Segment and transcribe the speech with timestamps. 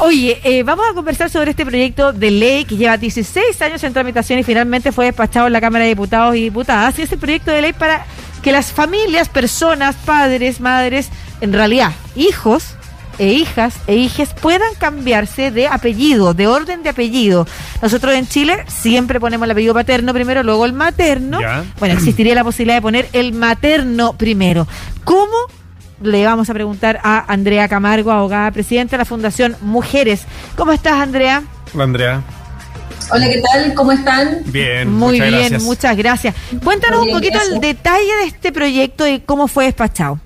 [0.00, 3.92] Oye, eh, vamos a conversar sobre este proyecto de ley que lleva 16 años en
[3.92, 6.96] tramitación y finalmente fue despachado en la Cámara de Diputados y Diputadas.
[7.00, 8.06] Y es el proyecto de ley para
[8.40, 11.08] que las familias, personas, padres, madres,
[11.40, 12.76] en realidad hijos
[13.18, 17.48] e hijas e hijes puedan cambiarse de apellido, de orden de apellido.
[17.82, 21.40] Nosotros en Chile siempre ponemos el apellido paterno primero, luego el materno.
[21.80, 24.68] Bueno, existiría la posibilidad de poner el materno primero.
[25.02, 25.27] ¿Cómo?
[26.00, 30.22] Le vamos a preguntar a Andrea Camargo, abogada presidenta de la Fundación Mujeres.
[30.56, 31.42] ¿Cómo estás, Andrea?
[31.74, 32.22] Hola, Andrea.
[33.10, 33.74] Hola, ¿qué tal?
[33.74, 34.42] ¿Cómo están?
[34.46, 36.34] Bien, muy bien, muchas gracias.
[36.62, 40.20] Cuéntanos un poquito el detalle de este proyecto y cómo fue despachado.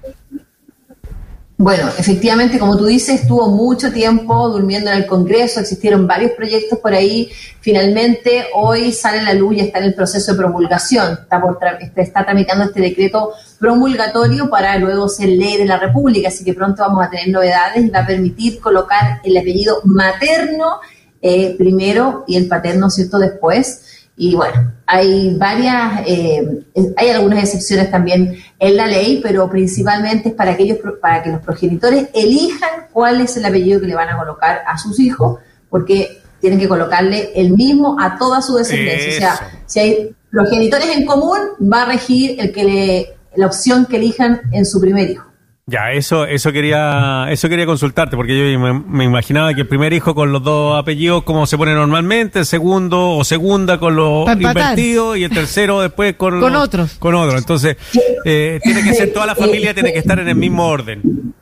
[1.57, 6.81] Bueno, efectivamente, como tú dices, estuvo mucho tiempo durmiendo en el Congreso, existieron varios proyectos
[6.81, 7.31] por ahí.
[7.61, 11.13] Finalmente, hoy sale la luz y está en el proceso de promulgación.
[11.23, 11.61] Está, por
[11.97, 13.31] está tramitando este decreto
[13.63, 17.85] promulgatorio para luego ser ley de la República, así que pronto vamos a tener novedades
[17.85, 20.81] y va a permitir colocar el apellido materno
[21.23, 24.09] eh, primero y el paterno, ¿cierto?, después.
[24.17, 26.65] Y bueno, hay varias, eh,
[26.97, 31.41] hay algunas excepciones también en la ley, pero principalmente es para, aquellos, para que los
[31.41, 35.39] progenitores elijan cuál es el apellido que le van a colocar a sus hijos,
[35.71, 39.15] porque tienen que colocarle el mismo a toda su descendencia.
[39.15, 41.39] O sea, si hay progenitores en común,
[41.73, 45.33] va a regir el que le, la opción que elijan en su primer hijo.
[45.65, 50.13] Ya, eso, eso quería, eso quería consultarte, porque yo me, imaginaba que el primer hijo
[50.13, 55.17] con los dos apellidos como se pone normalmente, el segundo o segunda con los invertidos
[55.19, 56.95] y el tercero después con, con otros.
[56.99, 57.41] Con otros.
[57.41, 57.77] Entonces,
[58.25, 61.33] eh, tiene que ser toda la familia, tiene que estar en el mismo orden.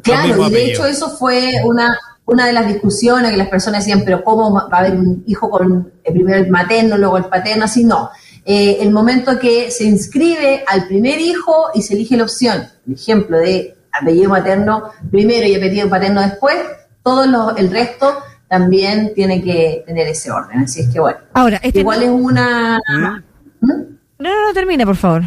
[0.00, 4.04] Claro, y de hecho eso fue una, una de las discusiones que las personas decían,
[4.04, 7.64] pero ¿cómo va a haber un hijo con el primero el materno, luego el paterno?
[7.64, 8.10] Así no.
[8.50, 12.94] Eh, el momento que se inscribe al primer hijo y se elige la opción, el
[12.94, 16.56] ejemplo de apellido materno primero y apellido paterno después,
[17.02, 18.16] todo el resto
[18.48, 20.60] también tiene que tener ese orden.
[20.60, 21.18] Así es que bueno.
[21.34, 22.78] Ahora, este igual es una...
[22.88, 23.66] ¿Mm?
[23.66, 23.98] ¿Mm?
[24.18, 25.24] No, no, no, termine, por favor.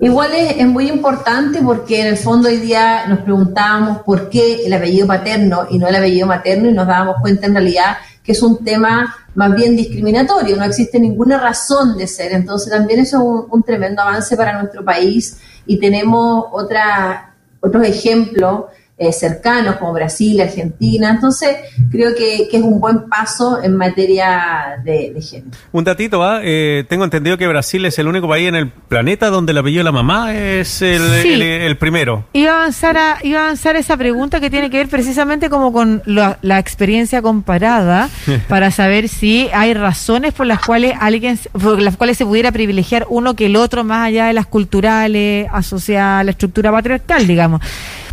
[0.00, 4.64] Igual es, es, muy importante porque en el fondo hoy día nos preguntábamos por qué
[4.64, 8.32] el apellido paterno y no el apellido materno y nos dábamos cuenta en realidad que
[8.32, 12.32] es un tema más bien discriminatorio, no existe ninguna razón de ser.
[12.32, 18.64] Entonces también eso es un, tremendo avance para nuestro país y tenemos otra, otros ejemplos
[18.98, 21.10] eh, cercanos como Brasil, Argentina.
[21.10, 21.54] Entonces,
[21.90, 25.50] creo que, es un buen paso en materia de, género.
[25.70, 26.40] Un datito, ¿va?
[26.42, 29.80] Eh, tengo entendido que Brasil es el único país en el planeta donde el apellido
[29.80, 32.24] de la mamá es el, primero.
[32.32, 35.74] Iba a, avanzar a, iba a avanzar esa pregunta que tiene que ver precisamente como
[35.74, 38.08] con la, experiencia comparada
[38.48, 43.06] para saber si hay razones por las cuales alguien, por las cuales se pudiera privilegiar
[43.10, 47.60] uno que el otro más allá de las culturales asociadas a la estructura patriarcal, digamos.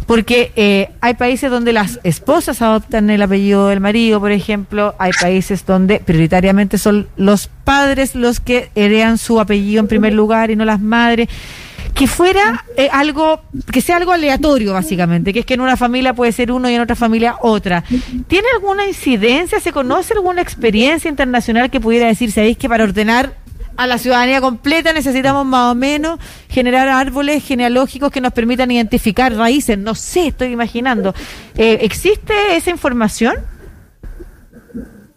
[0.06, 5.12] Porque eh, hay países donde las esposas adoptan el apellido del marido, por ejemplo, hay
[5.20, 10.56] países donde prioritariamente son los padres los que heredan su apellido en primer lugar y
[10.56, 11.30] no las madres
[11.94, 13.42] que fuera eh, algo,
[13.72, 16.74] que sea algo aleatorio básicamente, que es que en una familia puede ser uno y
[16.74, 17.84] en otra familia otra.
[18.28, 23.43] ¿Tiene alguna incidencia, se conoce alguna experiencia internacional que pudiera decir, sabéis que para ordenar
[23.76, 26.20] a la ciudadanía completa necesitamos más o menos
[26.50, 29.78] generar árboles genealógicos que nos permitan identificar raíces.
[29.78, 31.14] No sé, estoy imaginando.
[31.56, 33.36] Eh, ¿Existe esa información?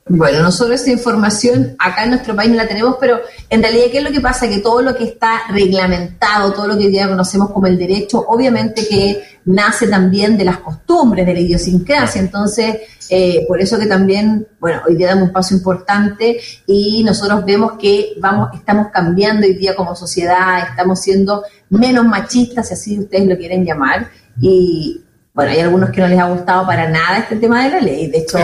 [0.09, 3.99] Bueno, nosotros esa información acá en nuestro país no la tenemos, pero en realidad, ¿qué
[3.99, 4.49] es lo que pasa?
[4.49, 8.87] Que todo lo que está reglamentado, todo lo que ya conocemos como el derecho, obviamente
[8.87, 12.21] que nace también de las costumbres, de la idiosincrasia.
[12.21, 12.77] Entonces,
[13.11, 17.73] eh, por eso que también, bueno, hoy día damos un paso importante y nosotros vemos
[17.73, 23.27] que vamos, estamos cambiando hoy día como sociedad, estamos siendo menos machistas, si así ustedes
[23.27, 24.09] lo quieren llamar,
[24.41, 25.01] y
[25.37, 28.07] bueno, hay algunos que no les ha gustado para nada este tema de la ley.
[28.07, 28.39] De hecho,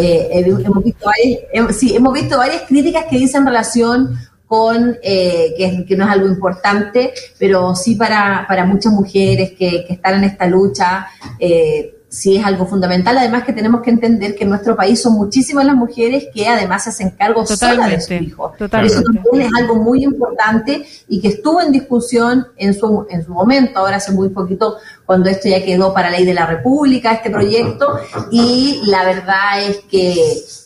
[0.00, 4.18] eh, hemos, visto varias, sí, hemos visto varias críticas que dicen relación
[4.48, 9.84] con eh, que, que, no es algo importante, pero sí para, para muchas mujeres que,
[9.86, 11.06] que están en esta lucha.
[11.38, 13.18] Eh, sí es algo fundamental.
[13.18, 16.84] Además que tenemos que entender que en nuestro país son muchísimas las mujeres que además
[16.84, 18.52] se hacen cargo sola de sus hijos.
[18.60, 23.32] Eso también es algo muy importante y que estuvo en discusión en su, en su
[23.32, 27.30] momento, ahora hace muy poquito, cuando esto ya quedó para ley de la República, este
[27.30, 27.98] proyecto,
[28.30, 30.14] y la verdad es que,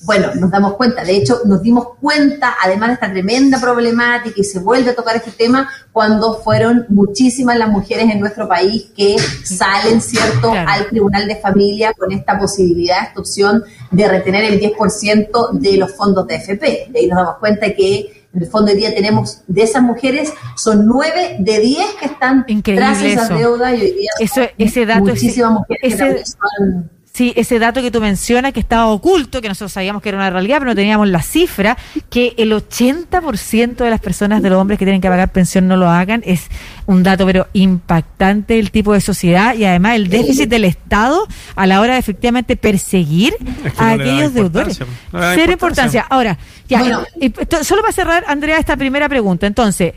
[0.03, 4.45] bueno, nos damos cuenta, de hecho nos dimos cuenta, además de esta tremenda problemática, y
[4.45, 5.69] se vuelve a tocar este tema,
[5.99, 11.93] cuando fueron muchísimas las mujeres en nuestro país que salen, ¿cierto?, al Tribunal de Familia
[11.93, 16.87] con esta posibilidad, esta opción de retener el 10% de los fondos de FP.
[16.91, 20.33] De ahí nos damos cuenta que en el fondo hoy día tenemos de esas mujeres,
[20.55, 24.87] son nueve de diez que están Increíble tras esa deuda y hoy día eso, ese
[24.87, 26.23] dato muchísimas mujeres ese,
[27.19, 30.31] si ese dato que tú mencionas, que estaba oculto, que nosotros sabíamos que era una
[30.31, 31.77] realidad, pero no teníamos la cifra,
[32.11, 35.77] que el 80% de las personas, de los hombres que tienen que pagar pensión no
[35.77, 36.47] lo hagan, es
[36.87, 41.27] un dato pero impactante el tipo de sociedad y además el déficit del Estado
[41.57, 43.35] a la hora de efectivamente perseguir
[43.77, 44.79] a aquellos deudores.
[45.11, 46.07] Cero importancia.
[46.09, 46.39] Ahora,
[46.69, 47.05] ya,
[47.63, 49.49] solo para cerrar, Andrea, esta primera pregunta.
[49.49, 49.95] Entonces,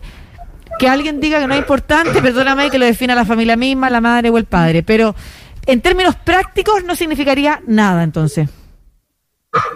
[0.79, 4.01] que alguien diga que no es importante, perdóname que lo defina la familia misma, la
[4.01, 5.13] madre o el padre, pero
[5.65, 8.49] en términos prácticos no significaría nada entonces.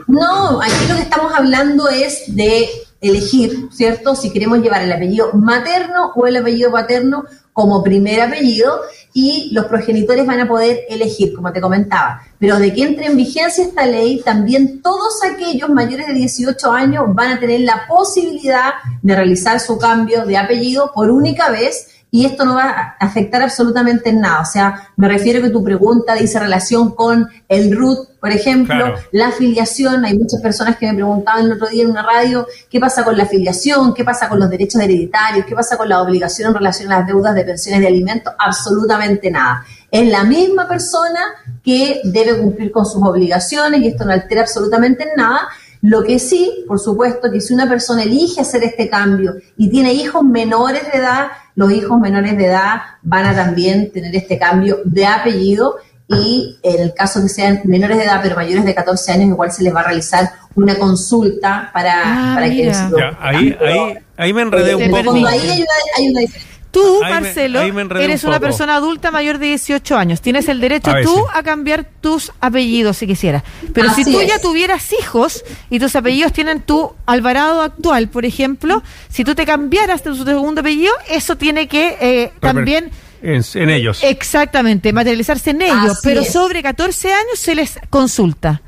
[0.07, 2.69] No, aquí lo que estamos hablando es de
[3.01, 4.15] elegir, ¿cierto?
[4.15, 8.81] Si queremos llevar el apellido materno o el apellido paterno como primer apellido
[9.13, 12.21] y los progenitores van a poder elegir, como te comentaba.
[12.37, 17.03] Pero de que entre en vigencia esta ley, también todos aquellos mayores de 18 años
[17.07, 22.25] van a tener la posibilidad de realizar su cambio de apellido por única vez y
[22.25, 24.39] esto no va a afectar absolutamente en nada.
[24.39, 29.27] O sea, me refiero que tu pregunta dice relación con el RUT, por ejemplo, la
[29.27, 30.05] afiliación.
[30.05, 33.17] Hay muchas personas que me preguntaban el otro día en una radio qué pasa con
[33.17, 36.89] la afiliación, qué pasa con los derechos hereditarios, qué pasa con la obligación en relación
[36.89, 38.33] a las deudas de pensiones de alimentos.
[38.39, 39.65] Absolutamente nada.
[39.91, 41.19] Es la misma persona
[41.61, 45.49] que debe cumplir con sus obligaciones y esto no altera absolutamente en nada.
[45.81, 49.93] Lo que sí, por supuesto, que si una persona elige hacer este cambio y tiene
[49.93, 54.79] hijos menores de edad, los hijos menores de edad van a también tener este cambio
[54.83, 55.75] de apellido
[56.07, 59.51] y en el caso que sean menores de edad pero mayores de 14 años igual
[59.51, 62.71] se les va a realizar una consulta para, ah, para que
[63.19, 65.15] ahí, ahí, ahí, me enredé un poco.
[65.15, 66.54] Ahí hay una, hay una diferencia.
[66.75, 70.19] Tú, Marcelo, eres una persona adulta mayor de 18 años.
[70.19, 73.43] Tienes el derecho tú a cambiar tus apellidos si quisieras.
[73.73, 78.83] Pero si tú ya tuvieras hijos y tus apellidos tienen tu Alvarado actual, por ejemplo,
[79.07, 82.91] si tú te cambiaras tu segundo apellido, eso tiene que eh, también...
[83.21, 84.03] En, ellos.
[84.03, 85.99] Exactamente, materializarse en ellos.
[86.03, 88.61] pero sobre 14 años se les consulta.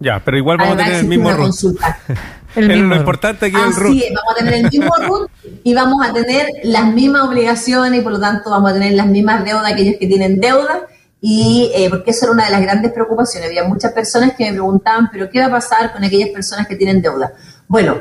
[0.00, 1.30] Ya, pero igual vamos a tener el mismo
[2.54, 2.76] consulta.
[2.76, 3.96] lo importante aquí es el RUT.
[4.14, 5.30] vamos a tener el mismo RUT
[5.62, 9.06] y vamos a tener las mismas obligaciones y por lo tanto vamos a tener las
[9.06, 10.86] mismas deudas aquellos que tienen deuda
[11.20, 13.48] y eh, porque eso era una de las grandes preocupaciones.
[13.48, 16.76] Había muchas personas que me preguntaban, pero ¿qué va a pasar con aquellas personas que
[16.76, 17.32] tienen deuda?
[17.66, 17.96] Bueno,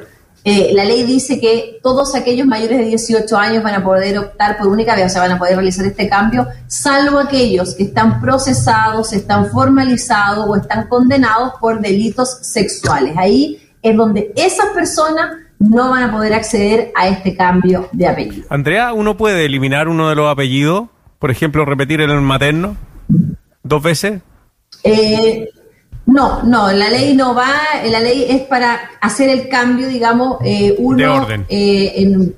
[0.45, 4.57] eh, la ley dice que todos aquellos mayores de 18 años van a poder optar
[4.57, 8.19] por única vez, o sea, van a poder realizar este cambio, salvo aquellos que están
[8.19, 13.15] procesados, están formalizados o están condenados por delitos sexuales.
[13.15, 18.47] Ahí es donde esas personas no van a poder acceder a este cambio de apellido.
[18.49, 20.87] Andrea, ¿uno puede eliminar uno de los apellidos?
[21.19, 22.75] Por ejemplo, repetir el materno
[23.63, 24.21] dos veces.
[24.83, 25.49] Eh,
[26.05, 27.53] no, no, la ley no va,
[27.85, 31.45] la ley es para hacer el cambio, digamos, eh, uno de orden.
[31.47, 32.33] Eh,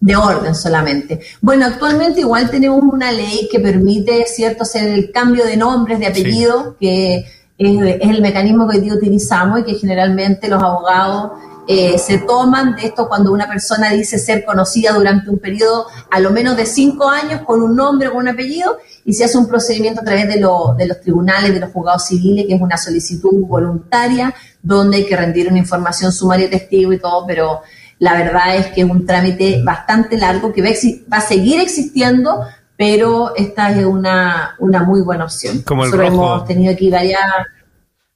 [0.00, 1.20] de orden solamente.
[1.40, 6.06] Bueno, actualmente igual tenemos una ley que permite, cierto, hacer el cambio de nombres, de
[6.06, 7.24] apellido, que
[7.58, 11.32] es, el mecanismo que utilizamos y que generalmente los abogados
[11.66, 16.20] eh, se toman de esto cuando una persona dice ser conocida durante un periodo a
[16.20, 19.38] lo menos de cinco años con un nombre o con un apellido y se hace
[19.38, 22.76] un procedimiento a través de, de los tribunales, de los juzgados civiles, que es una
[22.76, 27.62] solicitud voluntaria donde hay que rendir una información sumaria testigo y todo, pero
[27.98, 32.40] la verdad es que es un trámite bastante largo que va a, seguir existiendo,
[32.76, 35.62] pero esta es una, una muy buena opción.
[35.62, 37.20] Como el Nosotros hemos tenido aquí varias...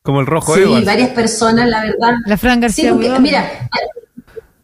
[0.02, 2.14] Como el rojo Sí, varias personas, la verdad.
[2.26, 2.92] La Fran García.
[2.94, 3.68] mira,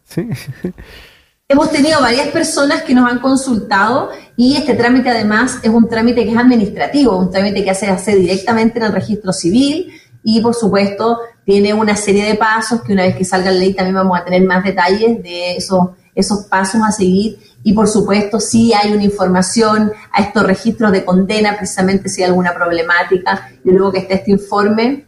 [0.03, 0.27] ¿Sí?
[1.47, 6.23] hemos tenido varias personas que nos han consultado y este trámite además es un trámite
[6.23, 10.55] que es administrativo, un trámite que se hace directamente en el registro civil y por
[10.55, 14.19] supuesto tiene una serie de pasos que una vez que salga la ley también vamos
[14.19, 18.93] a tener más detalles de esos, esos pasos a seguir y por supuesto si hay
[18.93, 23.99] una información a estos registros de condena precisamente si hay alguna problemática y luego que
[23.99, 25.07] esté este informe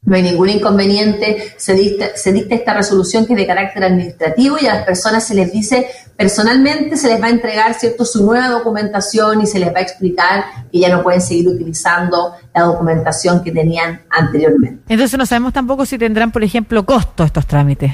[0.00, 4.56] no hay ningún inconveniente, se dicta, se dicta esta resolución que es de carácter administrativo
[4.58, 5.86] y a las personas se les dice
[6.16, 9.82] personalmente, se les va a entregar cierto su nueva documentación y se les va a
[9.82, 14.84] explicar que ya no pueden seguir utilizando la documentación que tenían anteriormente.
[14.88, 17.92] Entonces no sabemos tampoco si tendrán, por ejemplo, costo estos trámites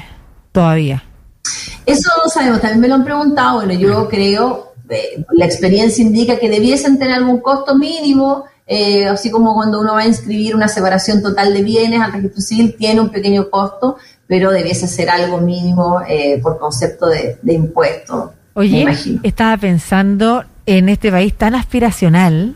[0.53, 1.03] todavía.
[1.85, 6.37] Eso no sabemos, también me lo han preguntado, bueno, yo creo, eh, la experiencia indica
[6.37, 10.67] que debiesen tener algún costo mínimo, eh, así como cuando uno va a inscribir una
[10.67, 15.39] separación total de bienes al registro civil, tiene un pequeño costo, pero debiese ser algo
[15.39, 18.33] mínimo eh, por concepto de, de impuesto.
[18.53, 18.85] Oye,
[19.21, 22.55] estaba pensando en este país tan aspiracional.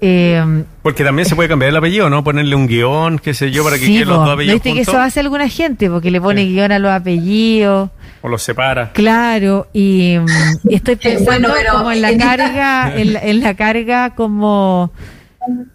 [0.00, 2.22] Eh, porque también se puede cambiar el apellido, ¿no?
[2.22, 4.62] Ponerle un guion, qué sé yo, para que queden los dos apellidos.
[4.62, 7.90] Viste que eso hace alguna gente, porque le pone guion a los apellidos.
[8.22, 8.92] O los separa.
[8.92, 14.92] Claro, y, mm, estoy pensando como en la carga, en la carga como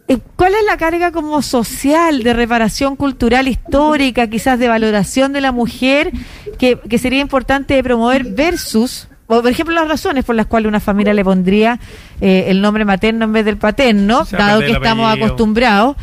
[0.08, 5.42] eh, ¿Cuál es la carga como social de reparación cultural histórica, quizás de valoración de
[5.42, 6.12] la mujer,
[6.60, 9.08] que, sería importante promover versus,
[9.42, 11.80] por ejemplo, las razones por las cuales una familia le pondría
[12.22, 15.96] eh, el nombre materno en vez del paterno, dado que estamos acostumbrados?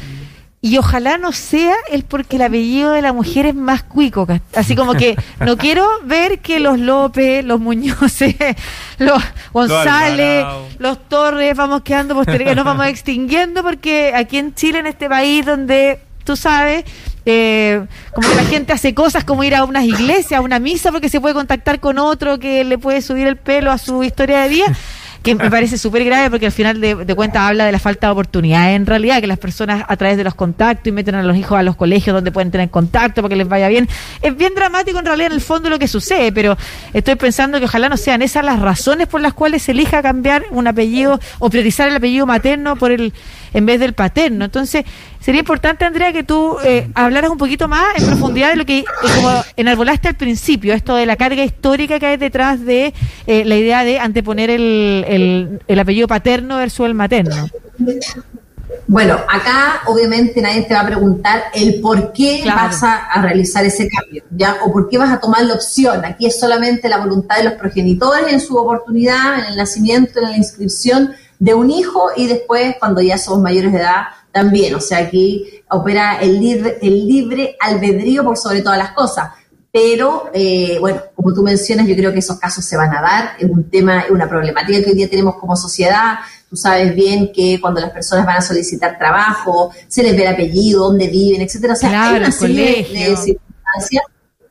[0.63, 4.27] Y ojalá no sea el porque el apellido de la mujer es más cuico.
[4.55, 8.37] Así como que no quiero ver que los López, los Muñoces,
[8.99, 9.23] los
[9.53, 10.45] González,
[10.79, 15.47] los Torres vamos quedando posteriores, nos vamos extinguiendo porque aquí en Chile, en este país
[15.47, 16.85] donde tú sabes,
[17.33, 20.91] eh, como que la gente hace cosas como ir a unas iglesias, a una misa
[20.91, 24.41] porque se puede contactar con otro que le puede subir el pelo a su historia
[24.41, 24.77] de vida
[25.23, 28.07] que me parece súper grave porque al final de, de cuentas habla de la falta
[28.07, 31.23] de oportunidades en realidad, que las personas a través de los contactos y meten a
[31.23, 33.89] los hijos a los colegios donde pueden tener contacto para que les vaya bien.
[34.23, 36.57] Es bien dramático en realidad en el fondo lo que sucede, pero
[36.95, 40.45] estoy pensando que ojalá no sean esas las razones por las cuales se elija cambiar
[40.51, 43.13] un apellido o priorizar el apellido materno por el
[43.53, 44.45] en vez del paterno.
[44.45, 44.85] Entonces,
[45.21, 48.81] sería importante, Andrea, que tú eh, hablaras un poquito más en profundidad de lo que,
[48.81, 48.85] eh,
[49.17, 52.95] como enarbolaste al principio, esto de la carga histórica que hay detrás de
[53.27, 57.49] eh, la idea de anteponer el, el, apellido paterno versus el materno.
[58.87, 63.89] Bueno, acá obviamente nadie te va a preguntar el por qué vas a, realizar ese
[63.89, 64.59] cambio, ¿ya?
[64.65, 66.05] O por qué vas a tomar la opción.
[66.05, 70.31] Aquí es solamente la voluntad de los progenitores en su oportunidad, en el nacimiento, en
[70.31, 74.75] la inscripción de un hijo y después cuando ya somos mayores de edad también.
[74.75, 79.31] O sea, aquí opera el libre, el libre albedrío por sobre todas las cosas.
[79.73, 83.31] Pero, eh, bueno, como tú mencionas, yo creo que esos casos se van a dar.
[83.39, 86.19] Es un tema, es una problemática que hoy día tenemos como sociedad.
[86.49, 90.35] Tú sabes bien que cuando las personas van a solicitar trabajo, se les ve el
[90.35, 91.73] apellido, dónde viven, etcétera.
[91.73, 94.03] O sea, hay una serie de circunstancias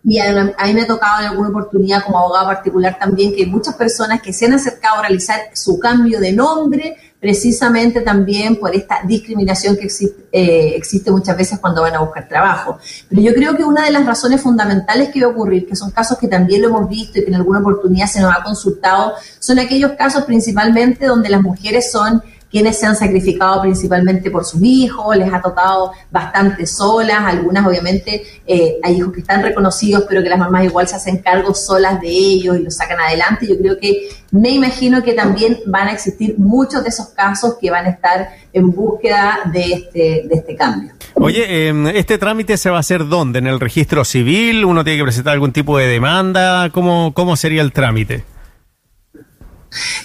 [0.04, 3.76] y a, mí me ha tocado en alguna oportunidad como abogado particular también que muchas
[3.76, 9.02] personas que se han acercado a realizar su cambio de nombre precisamente también por esta
[9.06, 12.78] discriminación que existe, eh, existe muchas veces cuando van a buscar trabajo.
[13.10, 15.92] Pero yo creo que una de las razones fundamentales que va a ocurrir, que son
[15.92, 19.16] casos que también lo hemos visto y que en alguna oportunidad se nos ha consultado,
[19.40, 24.62] son aquellos casos principalmente donde las mujeres son quienes se han sacrificado principalmente por sus
[24.64, 30.24] hijos, les ha tocado bastante solas, algunas obviamente eh, hay hijos que están reconocidos, pero
[30.24, 33.48] que las mamás igual se hacen cargo solas de ellos y los sacan adelante.
[33.48, 37.70] Yo creo que me imagino que también van a existir muchos de esos casos que
[37.70, 40.92] van a estar en búsqueda de este, de este cambio.
[41.16, 43.40] Oye, em, ¿este trámite se va a hacer dónde?
[43.40, 44.66] ¿En el registro civil?
[44.66, 46.70] ¿Uno tiene que presentar algún tipo de demanda?
[46.72, 48.24] ¿Cómo, cómo sería el trámite?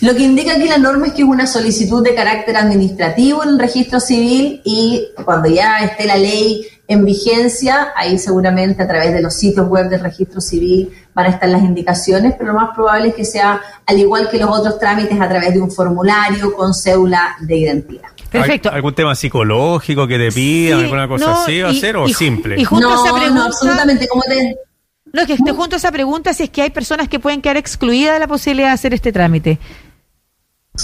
[0.00, 3.50] Lo que indica aquí la norma es que es una solicitud de carácter administrativo en
[3.50, 9.14] el registro civil y cuando ya esté la ley en vigencia, ahí seguramente a través
[9.14, 12.74] de los sitios web del registro civil van a estar las indicaciones, pero lo más
[12.74, 16.52] probable es que sea, al igual que los otros trámites, a través de un formulario
[16.54, 18.08] con cédula de identidad.
[18.30, 18.68] Perfecto.
[18.70, 22.60] ¿Algún tema psicológico que te pidan, alguna cosa así va a ser o simple?
[22.60, 24.56] Y junto a esa pregunta, absolutamente, como te,
[25.14, 27.40] no, es que esté junto a esa pregunta si es que hay personas que pueden
[27.40, 29.60] quedar excluidas de la posibilidad de hacer este trámite.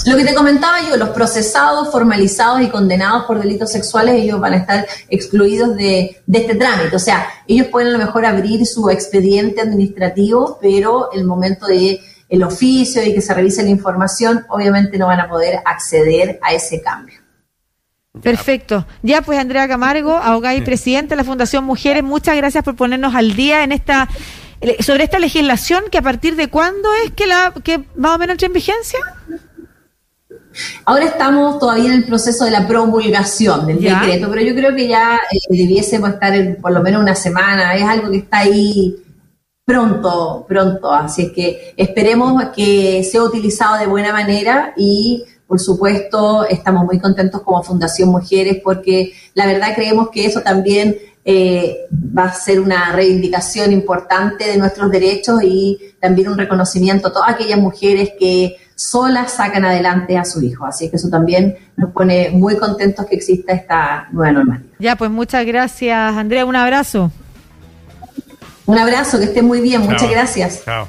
[0.05, 4.53] Lo que te comentaba yo, los procesados, formalizados y condenados por delitos sexuales, ellos van
[4.53, 6.95] a estar excluidos de, este trámite.
[6.95, 11.99] O sea, ellos pueden a lo mejor abrir su expediente administrativo, pero el momento de
[12.29, 16.53] el oficio y que se revise la información, obviamente no van a poder acceder a
[16.53, 17.20] ese cambio.
[18.19, 18.85] Perfecto.
[19.03, 23.15] Ya pues Andrea Camargo, abogada y presidenta de la Fundación Mujeres, muchas gracias por ponernos
[23.15, 24.09] al día en esta
[24.79, 28.33] sobre esta legislación que a partir de cuándo es que la que más o menos
[28.33, 28.99] entra en vigencia.
[30.85, 34.87] Ahora estamos todavía en el proceso de la promulgación del decreto, pero yo creo que
[34.87, 38.97] ya eh, debiésemos estar en por lo menos una semana, es algo que está ahí
[39.65, 46.45] pronto, pronto, así es que esperemos que sea utilizado de buena manera y por supuesto
[46.45, 52.27] estamos muy contentos como Fundación Mujeres porque la verdad creemos que eso también eh, va
[52.27, 57.59] a ser una reivindicación importante de nuestros derechos y también un reconocimiento a todas aquellas
[57.59, 60.65] mujeres que solas sacan adelante a su hijo.
[60.65, 64.69] Así que eso también nos pone muy contentos que exista esta nueva normalidad.
[64.79, 66.45] Ya, pues muchas gracias, Andrea.
[66.45, 67.11] Un abrazo.
[68.67, 69.81] Un abrazo, que esté muy bien.
[69.81, 70.63] Muchas gracias.
[70.63, 70.87] Chao.